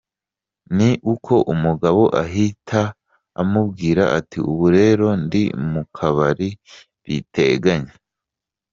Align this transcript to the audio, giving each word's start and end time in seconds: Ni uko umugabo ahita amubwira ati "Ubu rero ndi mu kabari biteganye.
Ni 0.77 0.89
uko 1.13 1.33
umugabo 1.53 2.01
ahita 2.23 2.81
amubwira 3.41 4.03
ati 4.17 4.37
"Ubu 4.49 4.65
rero 4.77 5.07
ndi 5.23 5.43
mu 5.71 5.83
kabari 5.95 6.49
biteganye. 7.03 7.93